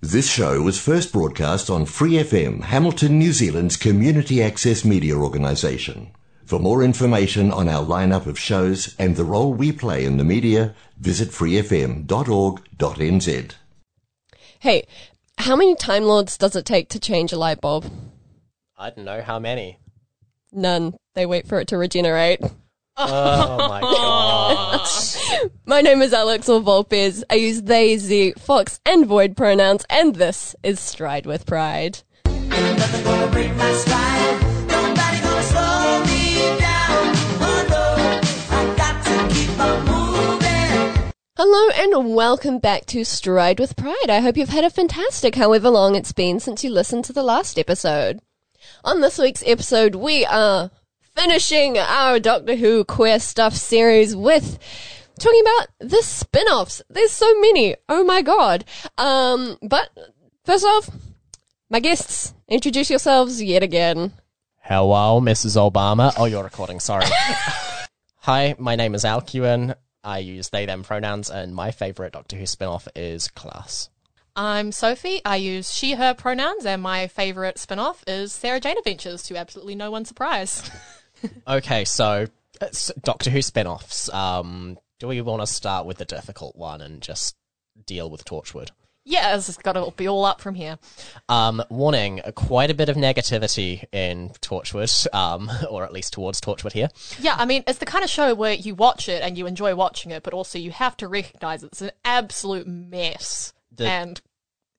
[0.00, 6.12] This show was first broadcast on Free FM, Hamilton, New Zealand's community access media organisation.
[6.44, 10.22] For more information on our lineup of shows and the role we play in the
[10.22, 12.06] media, visit freefm.org.nz.
[14.60, 14.86] Hey,
[15.38, 17.90] how many Time Lords does it take to change a light bulb?
[18.76, 19.80] I don't know how many.
[20.52, 20.94] None.
[21.14, 22.40] They wait for it to regenerate.
[23.00, 23.80] Oh my
[25.48, 25.48] god.
[25.66, 27.22] My name is Alex or Volpez.
[27.30, 32.00] I use they, ze, fox, and void pronouns, and this is Stride with Pride.
[32.24, 34.42] Nothing gonna break my stride.
[34.66, 37.14] Nobody gonna slow me down.
[37.40, 41.12] Oh no, I got to keep on moving.
[41.36, 44.08] Hello and welcome back to Stride with Pride.
[44.10, 47.22] I hope you've had a fantastic however long it's been since you listened to the
[47.22, 48.18] last episode.
[48.84, 50.72] On this week's episode, we are
[51.18, 54.56] finishing our Doctor Who queer stuff series with
[55.18, 56.80] talking about the spin-offs.
[56.88, 57.74] There's so many.
[57.88, 58.64] Oh my god.
[58.96, 59.90] Um, but
[60.44, 60.88] first off,
[61.68, 64.12] my guests, introduce yourselves yet again.
[64.60, 65.56] Hello, Mrs.
[65.56, 66.14] Obama.
[66.16, 67.06] Oh, you're recording, sorry.
[68.18, 69.74] Hi, my name is Alcuin.
[70.04, 73.90] I use they them pronouns and my favourite Doctor Who spin-off is Class.
[74.36, 75.20] I'm Sophie.
[75.24, 79.36] I use she, her pronouns, and my favourite spin off is Sarah Jane Adventures, to
[79.36, 80.70] absolutely no one's surprise.
[81.46, 82.26] Okay, so
[82.60, 84.12] it's Doctor Who spin-offs.
[84.12, 87.36] Um, do we want to start with the difficult one and just
[87.86, 88.70] deal with Torchwood?
[89.08, 90.78] yeah, it's got to be all up from here.
[91.28, 96.72] Um, warning, quite a bit of negativity in Torchwood, um, or at least towards Torchwood
[96.72, 96.90] here.
[97.18, 99.74] Yeah, I mean, it's the kind of show where you watch it and you enjoy
[99.74, 103.54] watching it, but also you have to recognise it's an absolute mess.
[103.74, 104.20] The- and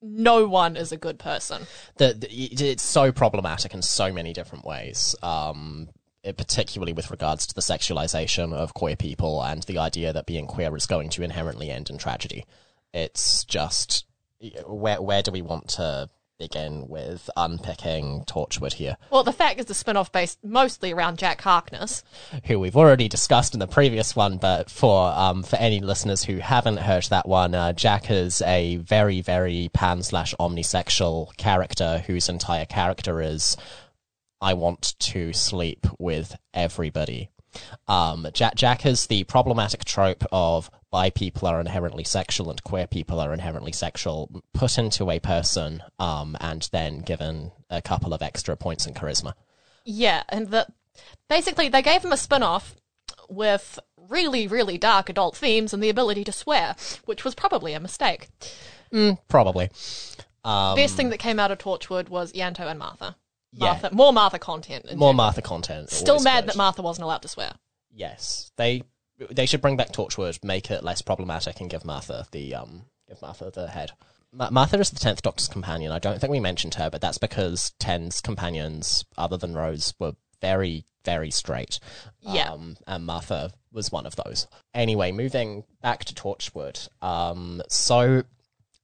[0.01, 1.63] no one is a good person.
[1.97, 5.15] the, the it's so problematic in so many different ways.
[5.23, 5.89] Um,
[6.23, 10.75] particularly with regards to the sexualization of queer people and the idea that being queer
[10.75, 12.45] is going to inherently end in tragedy.
[12.93, 14.05] It's just
[14.65, 19.65] where where do we want to begin with unpicking Torchwood here, Well, the fact is
[19.65, 22.01] the spin off based mostly around Jack Harkness.
[22.45, 26.37] who we've already discussed in the previous one, but for um, for any listeners who
[26.37, 32.29] haven't heard that one, uh, Jack is a very very pan slash omnisexual character whose
[32.29, 33.57] entire character is
[34.41, 37.29] I want to sleep with everybody.
[37.87, 42.87] Um, Jack, Jack is the problematic trope of bi people are inherently sexual and queer
[42.87, 48.21] people are inherently sexual put into a person um, and then given a couple of
[48.21, 49.33] extra points in charisma.
[49.83, 50.71] Yeah, and that
[51.27, 52.75] basically they gave him a spin off
[53.27, 53.79] with
[54.09, 56.75] really, really dark adult themes and the ability to swear,
[57.05, 58.29] which was probably a mistake.
[59.27, 59.69] Probably.
[60.43, 63.15] Um, Best thing that came out of Torchwood was Ianto and Martha.
[63.51, 63.65] Yeah.
[63.65, 64.95] Martha, more Martha content.
[64.95, 65.13] more.
[65.13, 65.89] Martha content.
[65.89, 66.49] Still mad good.
[66.49, 67.53] that Martha wasn't allowed to swear.
[67.91, 68.83] Yes, they
[69.31, 73.21] they should bring back Torchwood, make it less problematic, and give Martha the um give
[73.21, 73.91] Martha the head.
[74.31, 75.91] Ma- Martha is the tenth Doctor's companion.
[75.91, 80.13] I don't think we mentioned her, but that's because Ten's companions, other than Rose, were
[80.41, 81.79] very very straight.
[82.21, 82.51] Yeah.
[82.51, 84.47] um, and Martha was one of those.
[84.73, 86.87] Anyway, moving back to Torchwood.
[87.01, 88.23] Um, so.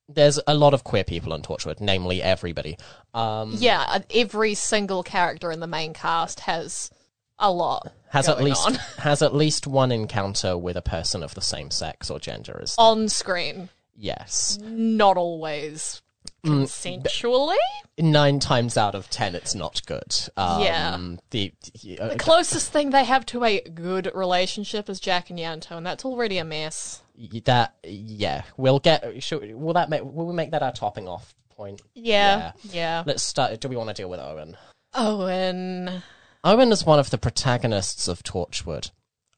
[0.08, 2.78] There's a lot of queer people on Torchwood, namely everybody.
[3.14, 6.92] Um, Yeah, uh, every single character in the main cast has
[7.40, 7.92] a lot.
[8.10, 8.74] has at least on.
[9.00, 12.76] has at least one encounter with a person of the same sex or gender as
[12.78, 13.68] on screen,
[13.98, 16.02] yes not always
[16.46, 17.56] Mm, consensually.
[18.00, 20.98] nine times out of ten it's not good um, Yeah.
[21.32, 21.54] the,
[22.00, 25.86] uh, The closest thing they have to a good relationship is Jack and Ianto, and
[25.86, 27.02] that's already a mess.
[27.46, 31.34] That yeah we'll get should, will that make will we make that our topping off
[31.56, 33.04] point Yeah, yeah.
[33.06, 34.58] let's start do we want to deal with owen
[34.94, 36.02] Owen.
[36.44, 38.92] owen is one of the protagonists of torchwood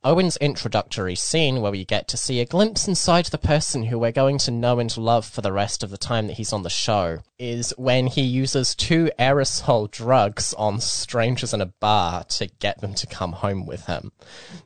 [0.03, 4.11] Owen's introductory scene, where we get to see a glimpse inside the person who we're
[4.11, 6.69] going to know and love for the rest of the time that he's on the
[6.69, 12.79] show, is when he uses two aerosol drugs on strangers in a bar to get
[12.79, 14.11] them to come home with him.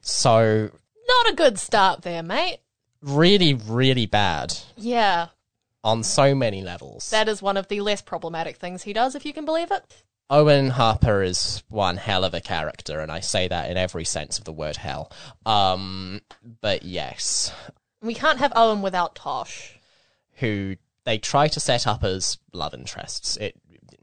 [0.02, 0.70] So,
[1.08, 2.60] Not a good start there, mate.
[3.02, 5.28] Really, really bad Yeah,
[5.84, 7.10] on so many levels.
[7.10, 10.04] that is one of the less problematic things he does, if you can believe it.
[10.30, 14.38] Owen Harper is one hell of a character, and I say that in every sense
[14.40, 15.12] of the word hell.
[15.46, 16.22] Um,
[16.62, 17.52] but yes,
[18.02, 19.78] We can't have Owen without Tosh.
[20.36, 23.36] who they try to set up as love interests.
[23.38, 23.56] It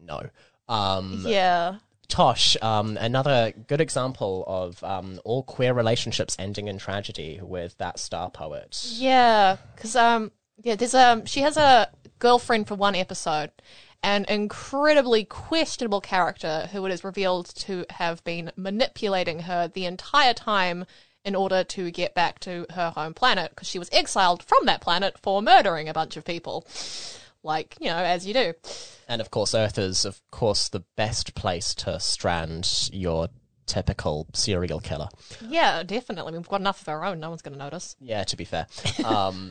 [0.02, 0.28] no.
[0.68, 1.76] Um, Yeah.
[2.08, 7.98] Tosh, um, another good example of um, all queer relationships ending in tragedy with that
[7.98, 8.82] star poet.
[8.94, 10.32] Yeah, because um,
[10.62, 13.50] yeah, there's um, she has a girlfriend for one episode,
[14.02, 20.34] an incredibly questionable character who it is revealed to have been manipulating her the entire
[20.34, 20.86] time
[21.24, 24.80] in order to get back to her home planet because she was exiled from that
[24.80, 26.66] planet for murdering a bunch of people.
[27.48, 28.52] Like you know, as you do.
[29.08, 33.28] And of course, Earth is, of course, the best place to strand your
[33.66, 35.08] typical serial killer.
[35.40, 36.34] Yeah, definitely.
[36.34, 37.20] We've got enough of our own.
[37.20, 37.96] No one's going to notice.
[38.00, 38.66] Yeah, to be fair.
[39.04, 39.50] Um,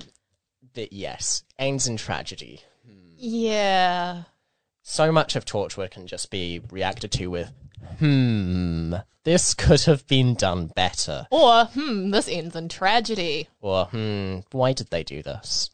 [0.73, 2.61] but yes, ends in tragedy.
[3.17, 4.23] Yeah.
[4.83, 7.51] So much of Torchwood can just be reacted to with,
[7.97, 11.27] hmm, this could have been done better.
[11.31, 13.47] Or, hmm, this ends in tragedy.
[13.59, 15.71] Or, hmm, why did they do this?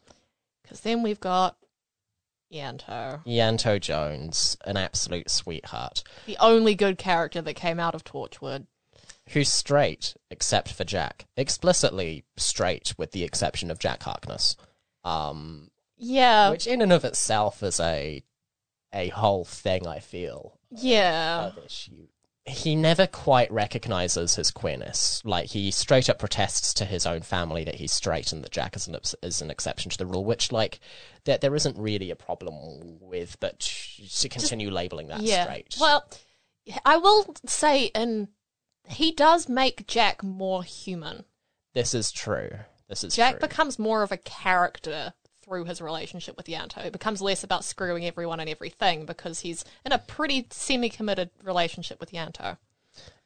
[0.62, 1.56] Because then we've got
[2.54, 8.66] Ianto, Ianto Jones, an absolute sweetheart, the only good character that came out of Torchwood.
[9.30, 11.26] who's straight, except for Jack.
[11.36, 14.56] Explicitly straight, with the exception of Jack Harkness.
[15.02, 16.50] Um, Yeah.
[16.50, 18.22] which in and of itself is a
[18.92, 21.46] a whole thing I feel yeah.
[21.46, 22.06] of issue.
[22.46, 25.22] He never quite recognizes his queerness.
[25.24, 28.76] Like he straight up protests to his own family that he's straight and that Jack
[28.76, 30.24] is an is an exception to the rule.
[30.24, 30.80] Which like
[31.24, 35.44] that there isn't really a problem with, but to continue labeling that yeah.
[35.44, 35.76] straight.
[35.80, 36.04] Well,
[36.84, 38.28] I will say, and
[38.88, 41.24] he does make Jack more human.
[41.72, 42.50] this is true.
[42.88, 43.48] This is Jack true.
[43.48, 45.14] becomes more of a character
[45.44, 46.84] through his relationship with Ianto.
[46.84, 52.00] It becomes less about screwing everyone and everything because he's in a pretty semi-committed relationship
[52.00, 52.56] with Ianto.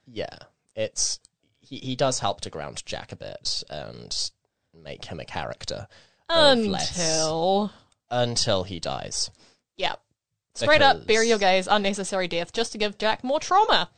[0.06, 0.36] yeah,
[0.74, 1.20] it's
[1.60, 4.30] he he does help to ground Jack a bit and
[4.74, 5.86] make him a character.
[6.30, 7.72] Until,
[8.10, 9.30] until he dies.
[9.76, 9.94] yeah,
[10.54, 13.90] straight up Because- bury your gays, unnecessary death, just to give Jack more trauma.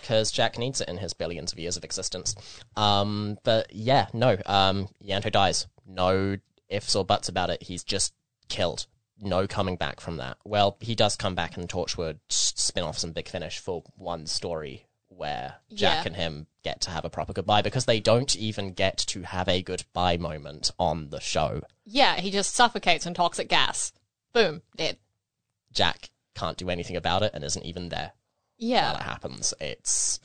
[0.00, 2.34] because Jack needs it in his billions of years of existence.
[2.76, 5.66] Um, but yeah, no, um, Ianto dies.
[5.86, 6.36] No
[6.70, 7.62] ifs or buts about it.
[7.64, 8.14] He's just
[8.48, 8.86] killed.
[9.20, 10.38] No coming back from that.
[10.44, 14.86] Well, he does come back in Torchwood spin offs and Big Finish for one story
[15.08, 16.08] where Jack Yeah.
[16.08, 19.48] and him get to have a proper goodbye because they don't even get to have
[19.48, 21.60] a goodbye moment on the show.
[21.84, 23.92] Yeah, he just suffocates in toxic gas.
[24.32, 24.96] Boom, dead.
[25.72, 28.12] Jack can't do anything about it and isn't even there.
[28.56, 28.92] Yeah.
[28.92, 29.54] while it happens.
[29.60, 30.20] It's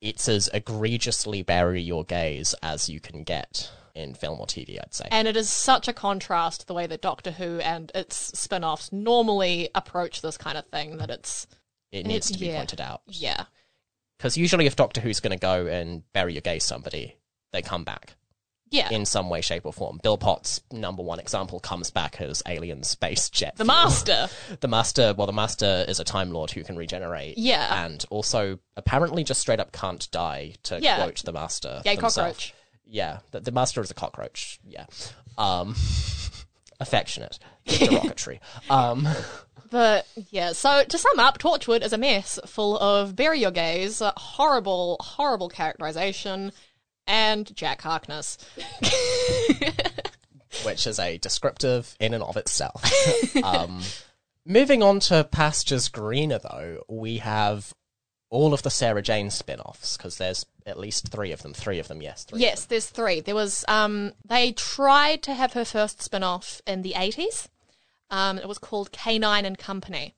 [0.00, 4.94] it's as egregiously bury your gays as you can get in film or TV, I'd
[4.94, 5.08] say.
[5.10, 8.64] And it is such a contrast to the way that Doctor Who and its spin
[8.64, 11.46] offs normally approach this kind of thing that it's.
[11.92, 12.56] it needs it- to be yeah.
[12.58, 13.02] pointed out.
[13.06, 13.44] Yeah.
[14.16, 17.16] Because usually, if Doctor Who's going to go and bury your gays somebody,
[17.52, 18.16] they come back
[18.68, 18.88] Yeah.
[18.90, 20.00] in some way, shape, or form.
[20.02, 23.54] Bill Potts, number one example, comes back as alien space jet.
[23.56, 23.76] the fuel.
[23.84, 24.28] Master.
[24.58, 27.38] The Master, well, the Master is a Time Lord who can regenerate.
[27.38, 27.84] Yeah.
[27.84, 30.96] And also, apparently, just straight up can't die, to Yeah.
[30.96, 31.80] quote the Master.
[31.84, 32.54] Gay cockroach.
[32.88, 34.58] Yeah, the, the master is a cockroach.
[34.66, 34.86] Yeah,
[35.36, 35.74] um,
[36.80, 38.40] affectionate, derogatory.
[38.70, 39.06] Um,
[39.70, 44.00] But yeah, so to sum up, Torchwood is a mess full of bury your gays,
[44.16, 46.52] horrible, horrible characterization,
[47.06, 48.38] and Jack Harkness.
[50.64, 52.82] which is a descriptive in and of itself.
[53.44, 53.82] um,
[54.46, 57.74] moving on to pastures greener, though, we have
[58.30, 61.52] all of the Sarah Jane spin-offs because there's at least three of them.
[61.52, 62.24] Three of them, yes.
[62.24, 62.40] Three.
[62.40, 63.20] Yes, there's three.
[63.20, 67.48] There was um they tried to have her first spin-off in the 80s.
[68.10, 70.14] Um it was called K9 and Company.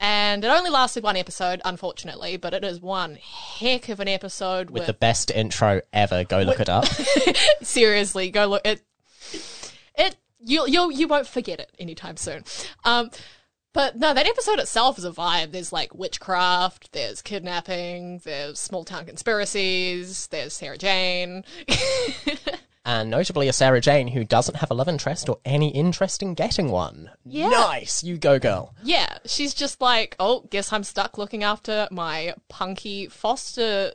[0.00, 4.70] And it only lasted one episode, unfortunately, but it is one heck of an episode
[4.70, 6.22] With with the best intro ever.
[6.22, 6.84] Go look it up.
[7.62, 8.82] seriously go look it
[9.96, 12.44] it you you you won't forget it anytime soon
[12.84, 13.10] um
[13.72, 18.84] but no that episode itself is a vibe there's like witchcraft there's kidnapping there's small
[18.84, 21.44] town conspiracies there's sarah jane
[22.84, 26.32] and notably a Sarah Jane who doesn't have a love interest or any interest in
[26.32, 27.10] getting one.
[27.26, 27.50] Yeah.
[27.50, 28.02] Nice.
[28.02, 28.74] You go, girl.
[28.82, 33.92] yeah she's just like oh guess i'm stuck looking after my punky foster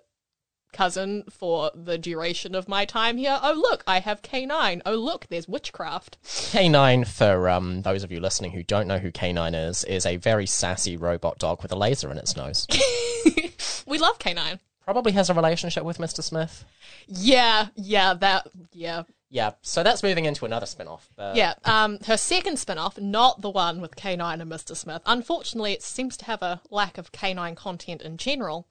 [0.74, 5.28] cousin for the duration of my time here oh look i have k9 oh look
[5.30, 9.84] there's witchcraft K9, for um, those of you listening who don't know who K9 is,
[9.86, 12.68] is a very sassy robot dog with a laser in its nose.
[13.88, 16.22] we love k9 Probably has a relationship with Mr.
[16.22, 16.66] Smith.
[17.08, 21.10] yeah yeah that yeah Yeah, so that's moving into another spin off.
[21.16, 24.76] But Yeah, um, her second spin off, not the one with K9 and Mr.
[24.76, 25.02] Smith.
[25.06, 28.68] Unfortunately, it seems to have a lack of K9 content in general.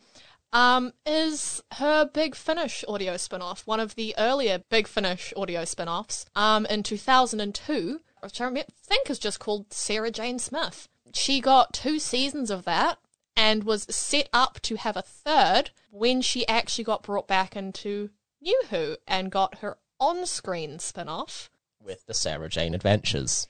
[0.53, 5.65] Um, is her Big Finish audio spin off, one of the earlier Big Finish audio
[5.65, 10.89] spin offs, um, in 2002, which I think is just called Sarah Jane Smith.
[11.15, 12.99] She got two seasons of that
[13.35, 18.11] and was set up to have a third when she actually got brought back into
[18.41, 21.49] New Who and got her on screen spin off.
[21.83, 23.47] with the Sarah Jane Adventures.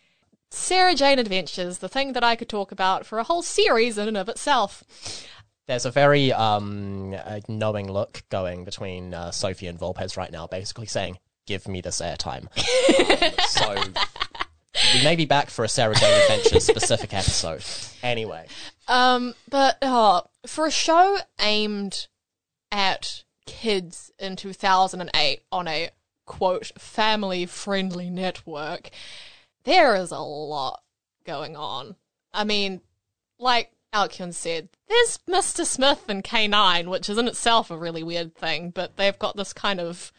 [0.50, 4.08] Sarah Jane Adventures, the thing that I could talk about for a whole series in
[4.08, 4.84] and of itself.
[5.72, 10.46] There's a very um, uh, knowing look going between uh, Sophie and Volpez right now,
[10.46, 13.92] basically saying, "Give me this airtime." Um, so
[14.92, 17.64] we may be back for a Sarah Jane Adventures specific episode.
[18.02, 18.48] Anyway,
[18.86, 22.06] Um, but uh, for a show aimed
[22.70, 25.88] at kids in 2008 on a
[26.26, 28.90] quote family friendly network,
[29.64, 30.82] there is a lot
[31.24, 31.96] going on.
[32.34, 32.82] I mean,
[33.38, 35.64] like Alcuin said, there's Mr.
[35.64, 39.52] Smith and K9, which is in itself a really weird thing, but they've got this
[39.52, 40.12] kind of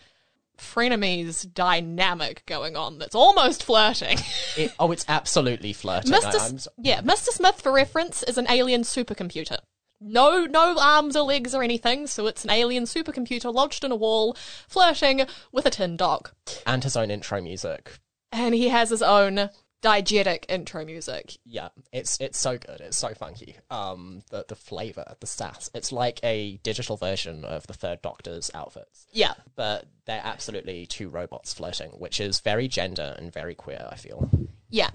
[0.57, 4.17] frenemies dynamic going on that's almost flirting.
[4.57, 6.11] it, oh, it's absolutely flirting.
[6.11, 6.25] Mr.
[6.25, 7.29] I, S- I'm yeah, Mr.
[7.29, 9.57] Smith, for reference, is an alien supercomputer.
[9.99, 13.95] No, no arms or legs or anything, so it's an alien supercomputer lodged in a
[13.95, 14.35] wall,
[14.67, 16.29] flirting with a tin dog.
[16.67, 17.99] and his own intro music.
[18.31, 19.49] And he has his own
[19.83, 21.37] diegetic intro music.
[21.45, 22.79] Yeah, it's it's so good.
[22.81, 23.57] It's so funky.
[23.69, 25.69] Um, the the flavor, the sass.
[25.75, 29.33] It's like a digital version of the Third Doctor's outfits, Yeah.
[29.55, 33.87] but they're absolutely two robots floating, which is very gender and very queer.
[33.91, 34.29] I feel.
[34.69, 34.89] Yeah.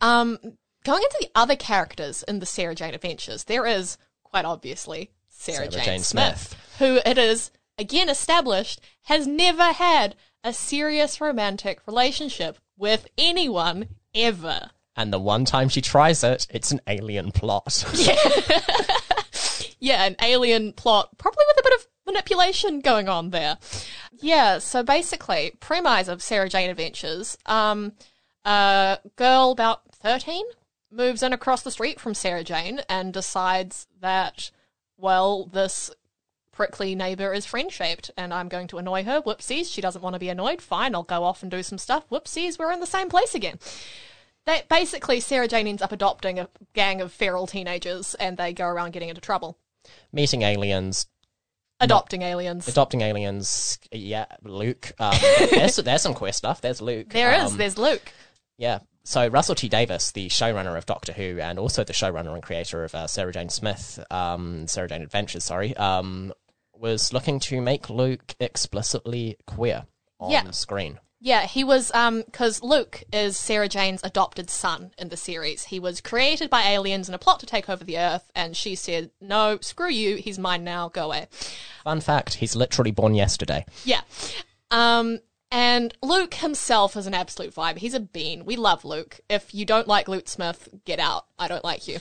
[0.00, 0.38] Um,
[0.84, 5.56] going into the other characters in the Sarah Jane Adventures, there is, quite obviously, Sarah,
[5.56, 10.14] Sarah Jane, Jane Smith, who it is, again established, has never had
[10.44, 14.70] a serious romantic relationship with anyone ever.
[14.96, 17.84] And the one time she tries it, it's an alien plot.
[17.94, 18.16] Yeah,
[19.80, 23.58] yeah, an alien plot, probably with a bit of manipulation going on there.
[24.20, 27.92] Yeah, so basically, premise of Sarah Jane Adventures, um,
[28.44, 30.44] a girl about 13
[30.90, 34.50] moves in across the street from Sarah Jane and decides that,
[34.96, 35.90] well, this
[36.58, 39.22] prickly neighbor is friend shaped and I'm going to annoy her.
[39.22, 40.60] Whoopsies, she doesn't want to be annoyed.
[40.60, 42.02] Fine, I'll go off and do some stuff.
[42.10, 43.60] Whoopsies, we're in the same place again.
[44.44, 48.66] They, basically, Sarah Jane ends up adopting a gang of feral teenagers and they go
[48.66, 49.56] around getting into trouble.
[50.12, 51.06] Meeting aliens,
[51.78, 52.66] Adopting aliens.
[52.66, 53.78] adopting aliens.
[53.92, 54.90] Yeah, Luke.
[54.98, 55.14] Um,
[55.52, 56.60] there's there's some queer stuff.
[56.60, 57.10] There's Luke.
[57.10, 57.52] There is.
[57.52, 58.10] Um, There's Luke.
[58.56, 58.80] Yeah.
[59.04, 62.84] So Russell T Davies, the showrunner of Doctor Who, and also the showrunner and creator
[62.84, 66.30] of uh, Sarah Jane Smith, um, Sarah Jane Adventures, sorry, um,
[66.78, 69.86] was looking to make Luke explicitly queer
[70.20, 70.50] on Yeah.
[70.52, 70.98] screen.
[71.20, 75.64] Yeah, he was um because Luke is Sarah Jane's adopted son in the series.
[75.64, 78.76] He was created by aliens in a plot to take over the Earth, and she
[78.76, 80.14] said, "No, screw you.
[80.16, 80.88] He's mine now.
[80.88, 81.26] Go away."
[81.82, 83.66] Fun fact: he's literally born yesterday.
[83.84, 84.02] Yeah.
[84.70, 85.18] Um,
[85.50, 87.78] and Luke himself is an absolute vibe.
[87.78, 88.44] He's a bean.
[88.44, 89.18] We love Luke.
[89.28, 91.26] If you don't like Luke Smith, get out.
[91.36, 91.98] I don't like you.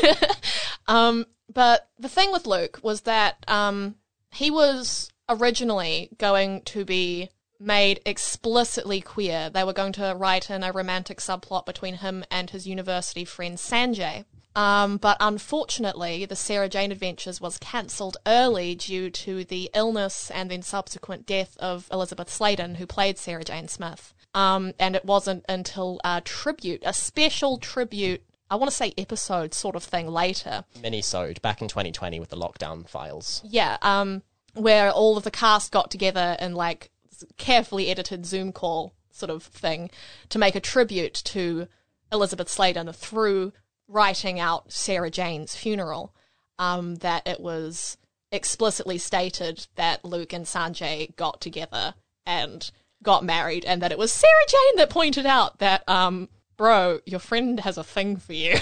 [0.88, 3.94] um, but the thing with Luke was that um,
[4.32, 9.48] he was originally going to be made explicitly queer.
[9.50, 13.56] They were going to write in a romantic subplot between him and his university friend
[13.56, 14.24] Sanjay.
[14.54, 20.50] Um, but unfortunately, the Sarah Jane Adventures was cancelled early due to the illness and
[20.50, 24.12] then subsequent death of Elizabeth Sladen, who played Sarah Jane Smith.
[24.34, 28.22] Um, and it wasn't until a tribute, a special tribute,
[28.52, 32.36] I want to say episode sort of thing later, Minisode back in 2020 with the
[32.36, 33.40] lockdown files.
[33.44, 36.90] yeah, um, where all of the cast got together in like
[37.38, 39.90] carefully edited Zoom call sort of thing
[40.28, 41.66] to make a tribute to
[42.12, 43.54] Elizabeth Sladen through
[43.88, 46.14] writing out Sarah Jane's funeral.
[46.58, 47.96] Um, that it was
[48.30, 51.94] explicitly stated that Luke and Sanjay got together
[52.26, 52.70] and
[53.02, 57.20] got married, and that it was Sarah Jane that pointed out that, um, bro, your
[57.20, 58.56] friend has a thing for you.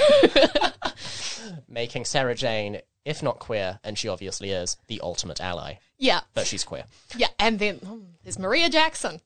[1.69, 5.75] Making Sarah Jane, if not queer, and she obviously is, the ultimate ally.
[5.99, 6.21] yeah.
[6.35, 6.85] But she's queer.
[7.17, 9.21] Yeah, and then hmm, there's Maria Jackson,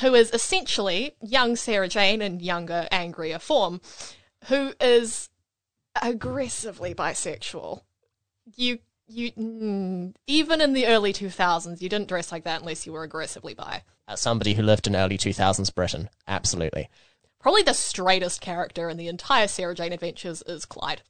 [0.00, 3.80] who is essentially young Sarah Jane in younger, angrier form,
[4.46, 5.28] who is
[6.00, 7.82] aggressively bisexual.
[8.56, 12.92] You, you, mm, even in the early 2000s, you didn't dress like that unless you
[12.92, 13.82] were aggressively bi.
[14.06, 16.88] As somebody who lived in early 2000s Britain, absolutely.
[17.40, 21.02] Probably the straightest character in the entire Sarah Jane Adventures is Clyde.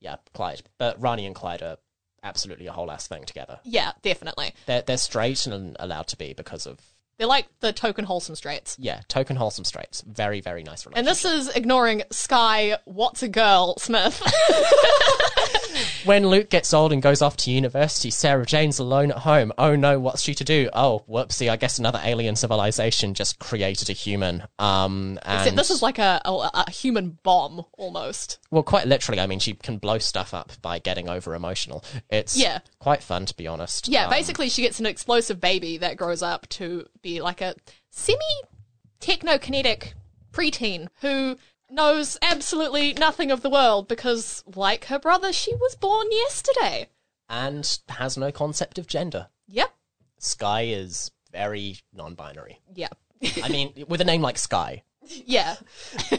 [0.00, 0.62] Yeah, Clyde.
[0.78, 1.76] But Rani and Clyde are
[2.22, 3.60] absolutely a whole ass thing together.
[3.64, 4.52] Yeah, definitely.
[4.66, 6.78] They're, they're straight and allowed to be because of,
[7.18, 8.76] They're like the token wholesome straights.
[8.80, 10.02] yeah, token wholesome straights.
[10.02, 10.98] Very, very nice relationship.
[10.98, 14.20] And this is ignoring Sky, what's a girl, Smith.
[16.06, 19.52] when Luke gets old and goes off to university, Sarah Jane's alone at home.
[19.58, 20.70] Oh no, what's she to do?
[20.72, 24.44] Oh, whoopsie, I guess another alien civilization just created a human.
[24.58, 28.38] Um, and Except this is like a, a, a human bomb almost.
[28.50, 29.20] well, quite literally.
[29.20, 31.84] I mean, she can blow stuff up by getting over emotional.
[32.10, 32.60] It's Yeah.
[32.78, 33.88] quite fun to be honest.
[33.88, 37.54] Yeah, Um, basically, she gets an explosive baby that grows up to be like a
[37.90, 38.18] semi
[39.00, 39.92] technokinetic
[40.32, 41.36] preteen who
[41.70, 46.88] knows absolutely nothing of the world because, like her brother, she was born yesterday.
[47.28, 49.28] and has no concept of gender.
[49.48, 49.70] Yep.
[50.18, 52.60] Sky is very non-binary.
[52.74, 52.88] Yeah.
[53.42, 55.56] I mean, with a name like Sky, Yeah.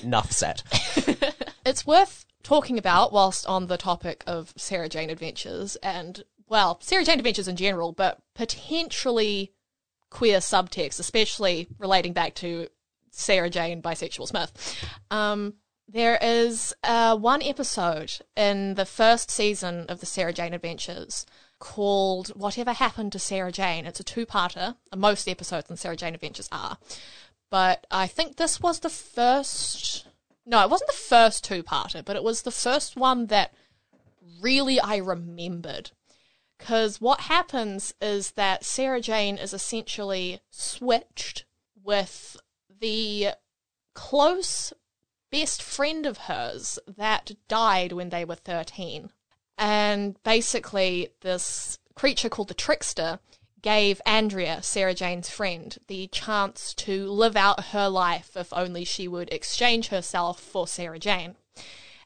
[0.02, 0.64] Enough said.
[1.66, 7.04] it's worth talking about whilst on the topic of Sarah Jane Adventures and, well, Sarah
[7.04, 9.52] Jane Adventures in general, but potentially
[10.10, 12.68] queer subtext, especially relating back to
[13.12, 14.86] Sarah Jane Bisexual Smith.
[15.12, 15.56] Um,
[15.88, 21.26] there is uh, one episode in the first season of the Sarah Jane Adventures
[21.60, 23.86] called Whatever Happened to Sarah Jane.
[23.86, 24.76] It's a two parter.
[24.96, 26.78] Most episodes in Sarah Jane Adventures are.
[27.50, 30.08] But I think this was the first.
[30.46, 33.54] No, it wasn't the first two parter, but it was the first one that
[34.42, 35.92] really I remembered.
[36.58, 41.46] Because what happens is that Sarah Jane is essentially switched
[41.82, 42.36] with
[42.80, 43.30] the
[43.94, 44.74] close
[45.32, 49.12] best friend of hers that died when they were 13.
[49.58, 53.20] And basically, this creature called the Trickster
[53.62, 59.08] gave Andrea, Sarah Jane's friend, the chance to live out her life if only she
[59.08, 61.36] would exchange herself for Sarah Jane.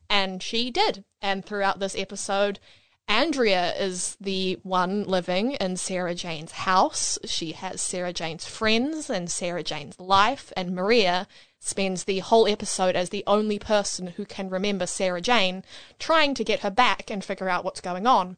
[0.09, 1.03] And she did.
[1.21, 2.59] And throughout this episode,
[3.08, 7.20] Andrea is the one living in Sarah Jane's house.
[7.25, 11.27] She has Sarah Jane's friends and Sarah Jane's life, and Maria
[11.60, 15.63] spends the whole episode as the only person who can remember Sarah Jane,
[16.00, 18.38] trying to get her back and figure out what's going on.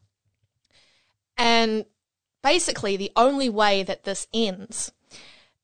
[1.38, 1.86] And
[2.42, 4.92] basically, the only way that this ends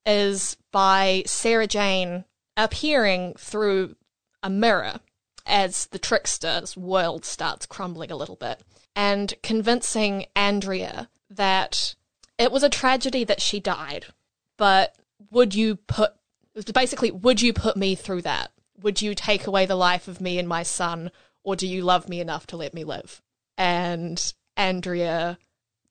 [0.07, 2.25] is by Sarah Jane
[2.57, 3.97] appearing through
[4.42, 5.00] a mirror
[5.47, 8.62] as the trickster's world starts crumbling a little bit
[8.94, 11.94] and convincing Andrea that
[12.38, 14.06] it was a tragedy that she died,
[14.56, 14.97] but
[15.30, 16.14] would you put
[16.75, 18.50] basically would you put me through that?
[18.80, 21.11] Would you take away the life of me and my son
[21.42, 23.23] or do you love me enough to let me live?
[23.56, 25.38] And Andrea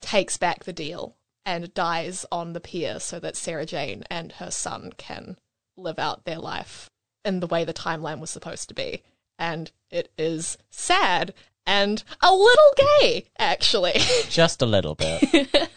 [0.02, 1.16] takes back the deal
[1.46, 5.38] and dies on the pier so that Sarah Jane and her son can
[5.78, 6.90] live out their life
[7.26, 9.04] in the way the timeline was supposed to be.
[9.40, 11.34] And it is sad
[11.66, 13.94] and a little gay, actually.
[14.30, 15.24] Just a little bit.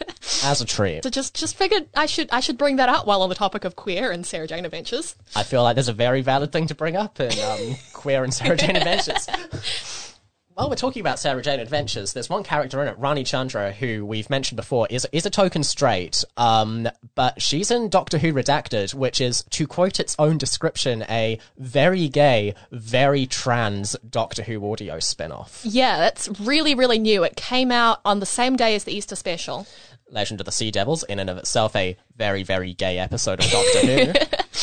[0.43, 1.03] As a treat.
[1.03, 3.65] so just just figured I should I should bring that up while on the topic
[3.65, 5.15] of queer and Sarah Jane Adventures.
[5.35, 8.33] I feel like there's a very valid thing to bring up in um, Queer and
[8.33, 9.27] Sarah Jane Adventures.
[10.55, 14.05] While we're talking about Sarah Jane Adventures, there's one character in it, Rani Chandra, who
[14.05, 18.93] we've mentioned before, is is a token straight, um, but she's in Doctor Who Redacted,
[18.93, 24.99] which is, to quote its own description, a very gay, very trans Doctor Who audio
[24.99, 25.61] spin-off.
[25.63, 27.23] Yeah, that's really really new.
[27.23, 29.65] It came out on the same day as the Easter special.
[30.11, 33.49] Legend of the Sea Devils, in and of itself, a very, very gay episode of
[33.49, 34.13] Doctor Who.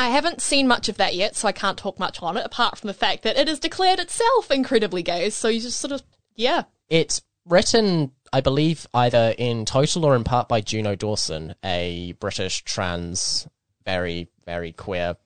[0.00, 2.78] I haven't seen much of that yet, so I can't talk much on it, apart
[2.78, 5.28] from the fact that it has declared itself incredibly gay.
[5.28, 6.02] So you just sort of,
[6.34, 6.62] yeah.
[6.88, 12.64] It's written, I believe, either in total or in part by Juno Dawson, a British
[12.64, 13.46] trans,
[13.84, 15.16] very, very queer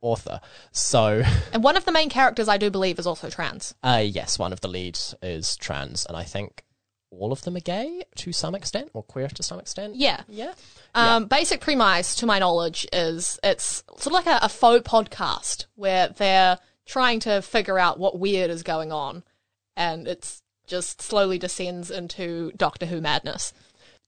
[0.00, 0.40] author.
[0.72, 3.76] So, And one of the main characters, I do believe, is also trans.
[3.84, 6.64] uh, yes, one of the leads is trans, and I think
[7.18, 9.96] all of them are gay to some extent, or queer to some extent.
[9.96, 10.22] Yeah.
[10.28, 10.52] Yeah.
[10.94, 15.66] Um, Basic premise, to my knowledge, is it's sort of like a, a faux podcast
[15.74, 19.22] where they're trying to figure out what weird is going on,
[19.76, 23.52] and it's just slowly descends into Doctor Who madness.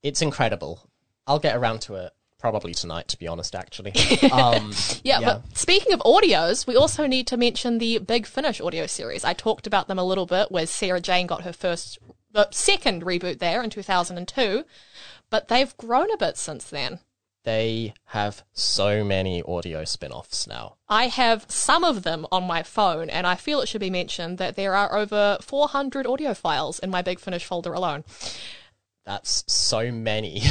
[0.02, 0.88] It's incredible.
[1.26, 3.92] I'll get around to it probably tonight, to be honest, actually.
[4.32, 5.26] Um, Yeah, Yeah.
[5.42, 9.24] but speaking of audios, we also need to mention the Big Finish audio series.
[9.24, 11.98] I talked about them a little bit, where Sarah Jane got her first,
[12.34, 14.64] uh, second reboot there in 2002,
[15.30, 17.00] but they've grown a bit since then.
[17.44, 20.76] they have so many audio spin offs now.
[20.88, 24.36] I have some of them on my phone, and I feel it should be mentioned
[24.38, 28.04] that there are over 400 audio files in my Big Finish folder alone.
[29.08, 30.42] That's so many.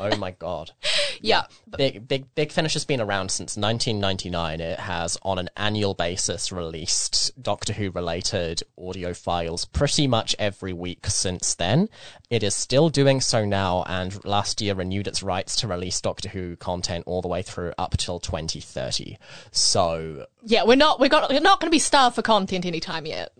[0.00, 0.72] oh my god.
[1.20, 1.44] Yeah.
[1.76, 4.60] Big Big Big Finish has been around since 1999.
[4.60, 10.72] It has on an annual basis released Doctor Who related audio files pretty much every
[10.72, 11.88] week since then.
[12.30, 16.30] It is still doing so now and last year renewed its rights to release Doctor
[16.30, 19.18] Who content all the way through up till 2030.
[19.52, 23.06] So, Yeah, we're not we're, got, we're not going to be starved for content anytime
[23.06, 23.32] yet.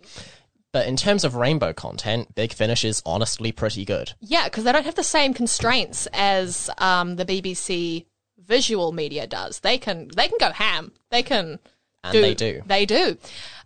[0.73, 4.13] But in terms of rainbow content, Big Finish is honestly pretty good.
[4.21, 8.07] Yeah, because they don't have the same constraints as um, the BBC
[8.39, 9.61] visual media does.
[9.61, 10.93] They can they can go ham.
[11.11, 11.59] They can.
[12.05, 12.63] And they do.
[12.67, 13.17] They do.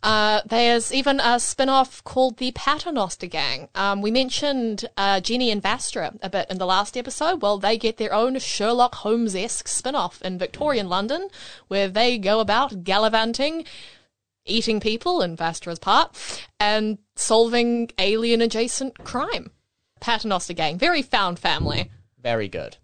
[0.02, 3.70] Uh, there's even a spin off called the Paternoster Gang.
[3.74, 7.40] Um, we mentioned uh, Jenny and Vastra a bit in the last episode.
[7.40, 11.28] Well, they get their own Sherlock Holmes esque spin off in Victorian London
[11.68, 13.64] where they go about gallivanting,
[14.46, 16.16] eating people in Vastra's part,
[16.60, 19.50] and solving alien adjacent crime.
[20.00, 21.90] Paternoster Gang, very found family.
[22.20, 22.76] very good.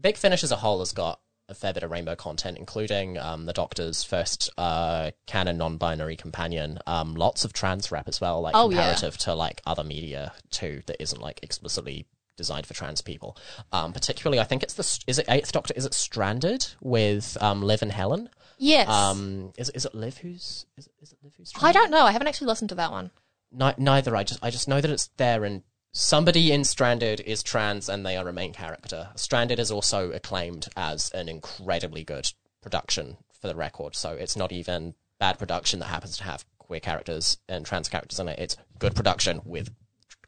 [0.00, 3.46] Big Finish as a whole has got a fair bit of rainbow content, including um,
[3.46, 6.78] the Doctor's first uh, canon non-binary companion.
[6.86, 8.76] Um, lots of trans rep as well, like Oh, yeah.
[8.76, 13.36] comparative to like other media too that isn't like explicitly designed for trans people.
[13.72, 15.72] Um, particularly, I think it's the is it Eighth Doctor?
[15.74, 18.28] Is it Stranded with um, Liv and Helen?
[18.58, 18.88] Yes.
[18.88, 21.52] Um, is is it Liv who's is is it Liv who's?
[21.62, 22.04] I don't know.
[22.04, 23.10] I haven't actually listened to that one.
[23.52, 24.14] Ni- neither.
[24.14, 28.04] I just I just know that it's there and somebody in Stranded is trans and
[28.04, 29.08] they are a main character.
[29.14, 34.52] Stranded is also acclaimed as an incredibly good production for the record, so it's not
[34.52, 38.38] even bad production that happens to have queer characters and trans characters in it.
[38.38, 39.70] It's good production with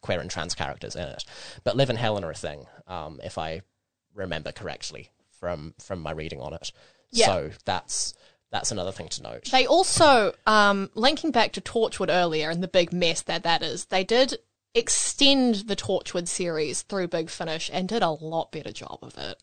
[0.01, 1.25] queer and trans characters in it.
[1.64, 3.62] But Liv and Helen are a thing, um, if I
[4.14, 6.73] remember correctly from from my reading on it.
[7.12, 7.27] Yeah.
[7.27, 8.14] So that's
[8.51, 9.44] that's another thing to note.
[9.51, 13.87] They also, um, linking back to Torchwood earlier and the big mess that that is,
[13.87, 14.38] they did
[14.75, 19.40] extend the Torchwood series through Big Finish and did a lot better job of it.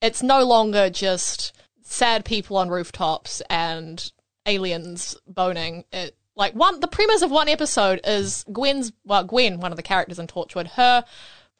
[0.00, 4.10] It's no longer just sad people on rooftops and
[4.46, 5.84] aliens boning.
[5.92, 9.82] It like one the premise of one episode is Gwen's well Gwen, one of the
[9.82, 11.04] characters in Torchwood, her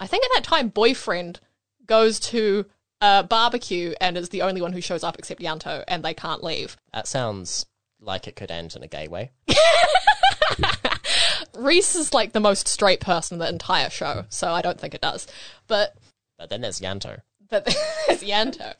[0.00, 1.40] I think at that time boyfriend
[1.86, 2.66] goes to
[3.00, 6.42] a barbecue and is the only one who shows up except Ianto and they can't
[6.42, 6.76] leave.
[6.92, 7.66] That sounds
[8.00, 9.30] like it could end in a gay way.
[11.54, 14.94] Rhys is like the most straight person in the entire show, so I don't think
[14.94, 15.26] it does.
[15.66, 15.96] But
[16.38, 17.20] But then there's Ianto.
[17.48, 17.64] but
[18.06, 18.74] there's Ianto.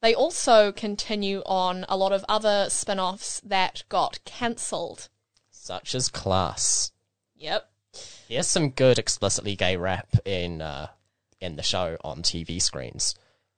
[0.00, 5.08] They also continue on a lot of other spin-offs that got cancelled.
[5.50, 6.90] such as Class.
[7.36, 7.68] Yep.
[8.28, 10.88] Here's some good explicitly gay rap in uh,
[11.40, 13.14] in the show on TV screens.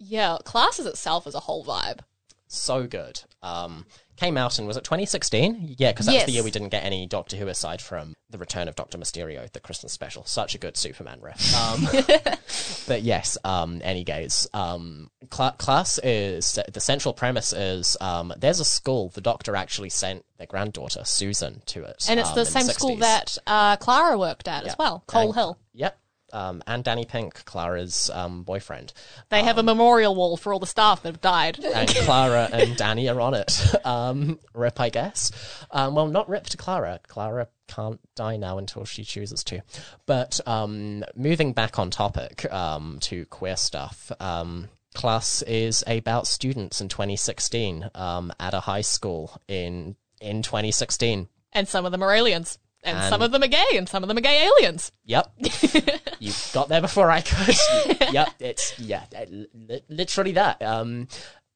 [0.07, 2.01] Yeah, classes itself is a whole vibe.
[2.47, 3.23] So good.
[3.43, 3.87] Um,
[4.17, 5.75] came out and was it 2016?
[5.79, 8.39] Yeah, because that's was the year we didn't get any Doctor Who aside from the
[8.39, 10.25] return of Doctor Mysterio, the Christmas special.
[10.25, 11.55] Such a good Superman riff.
[11.55, 11.87] Um,
[12.87, 14.47] but yes, um, any gays.
[14.55, 19.09] Um, cla class is the central premise is um, there's a school.
[19.09, 22.67] The Doctor actually sent their granddaughter Susan to it, And it's um, the in same
[22.67, 25.59] school that uh, Clara worked at as well, Coal And- Hill.
[25.73, 25.99] Yep.
[26.35, 28.93] Um, and Danny Pink, Clara's um, boyfriend.
[29.29, 31.65] They have a memorial wall for all the staff that have died.
[31.65, 33.61] And Clara and Danny are on it.
[33.85, 35.31] Um, rip, I guess.
[35.71, 37.01] Um, well, not rip to Clara.
[37.07, 39.61] Clara can't die now until she chooses to.
[40.07, 44.11] But um, moving back on topic um, to queer stuff.
[44.21, 51.29] Um, Class is about students in 2016 um, at a high school in in 2016.
[51.53, 52.59] And some of them are aliens.
[52.85, 54.93] And, And- some of them are gay, and some of them are gay aliens.
[55.05, 55.33] Yep.
[56.19, 57.57] you got there before I could.
[58.13, 58.29] yep.
[58.39, 60.63] It's yeah, li- literally that.
[60.63, 61.09] Um,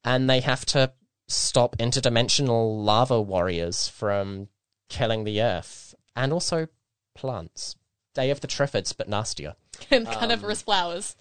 [0.03, 0.91] and they have to
[1.27, 4.47] stop interdimensional lava warriors from
[4.89, 6.67] killing the Earth and also
[7.15, 7.75] plants.
[8.15, 9.53] Day of the Triffids, but nastier.
[9.91, 11.15] and carnivorous flowers.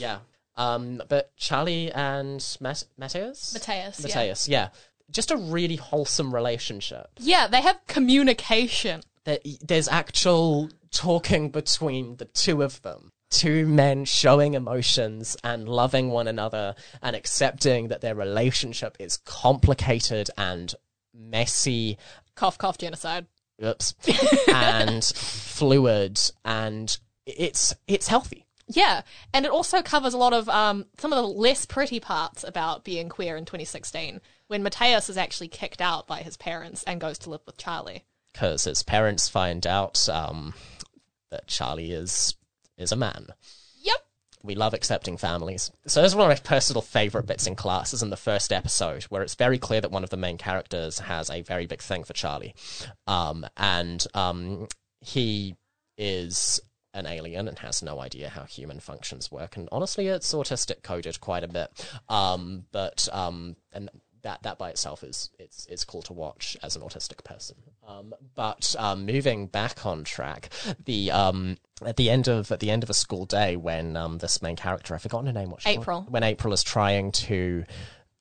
[0.00, 0.18] Yeah.
[0.56, 3.54] Um, but Charlie and Mat- Matteusz.
[3.54, 4.14] Matteusz, yeah.
[4.14, 4.48] Matteusz.
[4.48, 4.68] Yeah.
[5.10, 7.08] Just a really wholesome relationship.
[7.18, 9.02] Yeah, they have communication.
[9.24, 13.12] That there's actual talking between the two of them.
[13.30, 20.30] Two men showing emotions and loving one another and accepting that their relationship is complicated
[20.36, 20.74] and
[21.14, 21.96] messy,
[22.34, 23.26] Cough, cough, genocide.
[23.64, 23.94] oops,
[24.52, 28.46] and fluid and it's it's healthy.
[28.66, 29.02] Yeah,
[29.34, 32.84] and it also covers a lot of um, some of the less pretty parts about
[32.84, 37.18] being queer in 2016, when Matteusz is actually kicked out by his parents and goes
[37.20, 38.04] to live with Charlie.
[38.32, 40.54] Because his parents find out um,
[41.30, 42.36] that Charlie is
[42.76, 43.26] is a man.
[43.82, 43.96] Yep.
[44.42, 45.70] We love accepting families.
[45.86, 48.52] So this is one of my personal favorite bits in class is in the first
[48.52, 51.82] episode where it's very clear that one of the main characters has a very big
[51.82, 52.54] thing for Charlie.
[53.06, 54.66] Um, and um,
[55.00, 55.56] he
[55.98, 56.60] is
[56.94, 59.56] an alien and has no idea how human functions work.
[59.56, 61.70] And honestly, it's autistic coded quite a bit.
[62.08, 63.90] Um, but um, and
[64.22, 67.56] that that by itself is it's it's cool to watch as an autistic person.
[67.86, 70.50] Um, but um, moving back on track,
[70.84, 74.18] the um, at the end of at the end of a school day when um,
[74.18, 75.50] this main character I've forgotten her name.
[75.50, 76.06] What April.
[76.08, 77.64] when April is trying to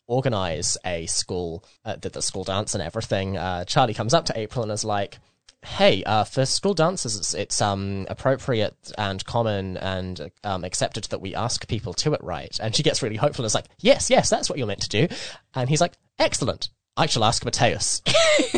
[0.08, 4.40] organize a school uh, the, the school dance and everything, uh, Charlie comes up to
[4.40, 5.20] April and is like.
[5.62, 11.20] Hey, uh, for school dances, it's, it's um, appropriate and common and um, accepted that
[11.20, 12.58] we ask people to it right.
[12.62, 14.90] And she gets really hopeful and is like, yes, yes, that's what you're meant to
[14.90, 15.08] do.
[15.54, 16.70] And he's like, excellent.
[16.96, 18.02] I shall ask Matteusz.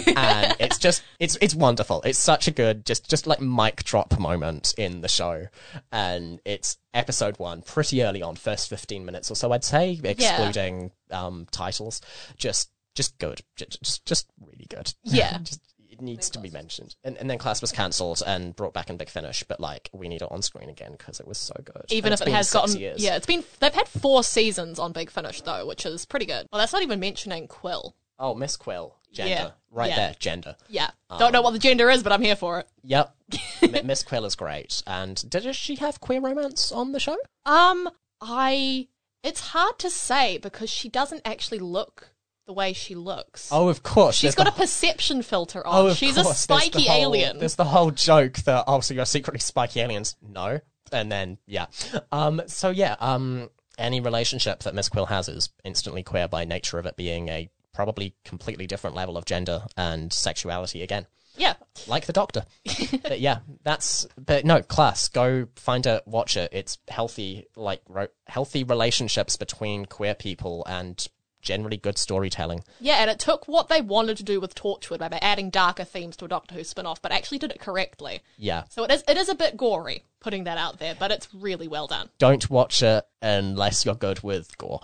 [0.18, 2.02] and it's just, it's, it's wonderful.
[2.04, 5.48] It's such a good, just, just like mic drop moment in the show.
[5.92, 10.92] And it's episode one, pretty early on, first 15 minutes or so, I'd say, excluding
[11.12, 12.02] um, titles.
[12.36, 13.42] Just, just good.
[13.56, 14.94] Just, just, really good.
[15.04, 15.38] Yeah.
[15.44, 15.62] just,
[16.02, 16.96] needs to be mentioned.
[17.04, 20.08] And, and then class was cancelled and brought back in Big Finish, but like we
[20.08, 21.86] need it on screen again because it was so good.
[21.90, 23.04] Even And if it has gotten, years.
[23.04, 23.44] yeah, it's been.
[23.60, 26.48] They've had four seasons on Big Finish though, which is pretty good.
[26.52, 27.96] Well, that's not even mentioning Quill.
[28.20, 29.96] Oh, Miss Quill, gender, Yeah, right yeah.
[29.96, 30.56] there, gender.
[30.70, 32.68] Yeah, Um, don't know what the gender is, but I'm here for it.
[32.84, 33.16] Yep,
[33.84, 34.84] Miss Quill is great.
[34.86, 37.18] And did she have queer romance on the show?
[37.46, 37.90] Um,
[38.22, 38.88] I.
[39.24, 42.12] It's hard to say because she doesn't actually look
[42.48, 43.50] the way she looks.
[43.52, 44.16] Oh, of course.
[44.16, 45.86] She's got the a perception filter on.
[45.86, 46.26] Oh, of She's course.
[46.26, 47.40] a There's the spiky whole- alien.
[47.40, 50.16] There's the whole joke that oh, so you're secretly spiky aliens.
[50.22, 50.60] No,
[50.92, 51.68] and then yeah.
[52.12, 52.42] Um.
[52.48, 52.96] So yeah.
[53.00, 53.50] Um.
[53.78, 57.50] Any relationship that Miss Quill has is instantly queer by nature of it being a
[57.74, 61.08] probably completely different level of gender and sexuality again.
[61.38, 61.54] yeah.
[61.88, 62.44] Like the Doctor.
[63.02, 64.06] but yeah, that's.
[64.24, 65.08] But no, class.
[65.08, 66.50] Go find it, watch it.
[66.52, 71.04] It's healthy, like ro- healthy relationships between queer people and
[71.42, 72.64] generally good storytelling.
[72.80, 76.16] Yeah, and it took what they wanted to do with Torchwood by adding darker themes
[76.18, 78.22] to a Doctor Who spin off, but actually did it correctly.
[78.38, 78.64] Yeah.
[78.70, 81.68] So it is it is a bit gory putting that out there, but it's really
[81.68, 82.10] well done.
[82.20, 84.82] don't watch it unless you're good with gore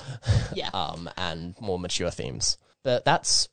[0.53, 0.69] Yeah.
[0.73, 2.57] um, and more mature themes.
[2.83, 3.47] But that's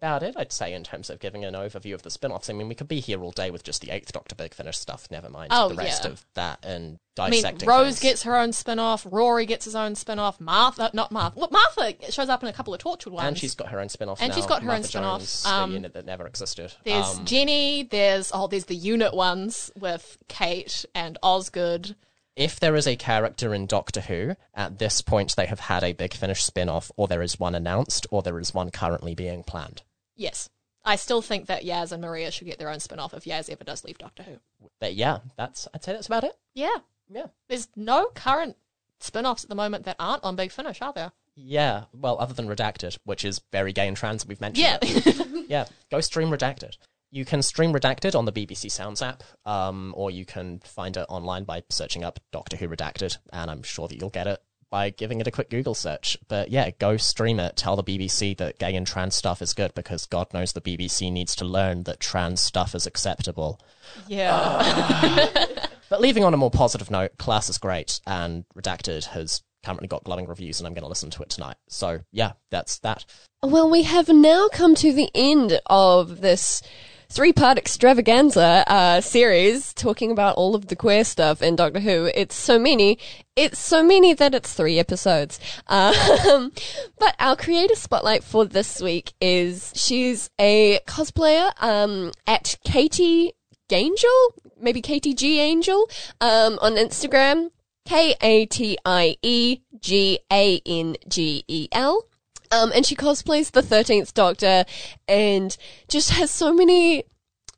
[0.00, 2.48] about it, I'd say, in terms of giving an overview of the spin offs.
[2.48, 4.78] I mean, we could be here all day with just the Eighth Doctor Big Finish
[4.78, 6.12] stuff, never mind Oh, the rest yeah.
[6.12, 7.68] of that and dissecting.
[7.68, 7.84] I mean.
[7.84, 8.00] Rose things.
[8.00, 11.38] gets her own spin off, Rory gets his own spin off, Martha, not Martha.
[11.38, 13.28] Well, Martha shows up in a couple of Torchwood ones.
[13.28, 14.34] And she's got her own spin off And now.
[14.36, 16.72] she's got her own Martha spin-off, um, the unit that never existed.
[16.84, 21.94] There's Um, Jenny, there's, oh, there's the unit ones with Kate and Osgood.
[22.36, 25.92] if there is a character in Doctor Who, at this point they have had a
[25.92, 29.42] Big Finish spin off, or there is one announced, or there is one currently being
[29.42, 29.82] planned.
[30.20, 30.50] Yes.
[30.84, 33.48] I still think that Yaz and Maria should get their own spin off if Yaz
[33.48, 34.36] ever does leave Doctor Who.
[34.78, 36.36] But yeah, that's I'd say that's about it.
[36.54, 36.76] Yeah.
[37.08, 37.26] Yeah.
[37.48, 38.56] There's no current
[39.00, 41.12] spin offs at the moment that aren't on Big Finish, are there?
[41.34, 44.78] Yeah, well, other than Redacted, which is very gay and trans, we've mentioned.
[44.84, 45.24] Yeah.
[45.48, 45.64] yeah.
[45.90, 46.76] Go stream Redacted.
[47.10, 51.06] You can stream Redacted on the BBC Sounds app, um, or you can find it
[51.08, 54.90] online by searching up Doctor Who Redacted, and I'm sure that you'll get it by
[54.90, 56.16] giving it a quick Google search.
[56.28, 57.56] But yeah, go stream it.
[57.56, 61.12] Tell the BBC that gay and trans stuff is good because God knows the BBC
[61.12, 63.60] needs to learn that trans stuff is acceptable.
[64.06, 65.46] yeah.
[65.90, 70.04] But leaving on a more positive note, Class is great, and Redacted has currently got
[70.04, 71.56] glowing reviews, and I'm going to listen to it tonight.
[71.68, 73.04] So yeah, that's that.
[73.42, 76.62] Well, we have now come to the end of this
[77.10, 82.10] three part extravaganza uh, series talking about all of the queer stuff in Doctor Who.
[82.14, 82.98] It's so many.
[83.34, 85.38] It's so many that it's three episodes.
[85.70, 86.52] Um,
[86.98, 93.32] but our creator spotlight for this week is she's a cosplayer um, at Katie
[93.68, 95.88] Gangel, maybe Katie G Angel,
[96.20, 97.50] um, on Instagram.
[97.86, 102.04] K A T I E G A N G E L.
[102.50, 104.64] Um, and she cosplays the 13th Doctor
[105.06, 105.56] and
[105.88, 107.04] just has so many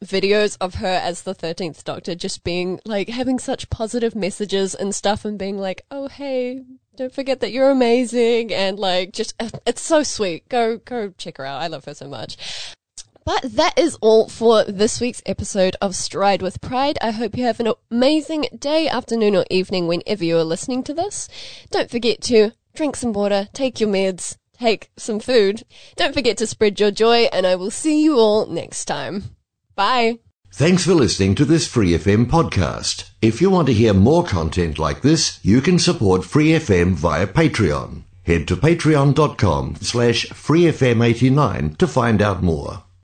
[0.05, 4.95] videos of her as the 13th Doctor just being like having such positive messages and
[4.95, 6.63] stuff and being like, oh, hey,
[6.97, 8.53] don't forget that you're amazing.
[8.53, 10.49] And like, just, uh, it's so sweet.
[10.49, 11.63] Go, go check her out.
[11.63, 12.37] I love her so much.
[13.25, 16.99] But that is all for this week's episode of Stride with Pride.
[17.01, 20.95] I hope you have an amazing day, afternoon, or evening whenever you are listening to
[20.95, 21.29] this.
[21.71, 25.65] Don't forget to drink some water, take your meds, take some food.
[25.97, 29.25] Don't forget to spread your joy, and I will see you all next time.
[29.75, 30.19] Bye.
[30.55, 33.11] Thanks for listening to this Free FM podcast.
[33.23, 37.27] If you want to hear more content like this, you can support Free FM via
[37.27, 38.03] Patreon.
[38.25, 42.83] Head to patreon.com slash freefm89 to find out more.